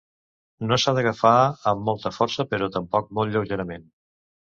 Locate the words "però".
2.55-2.71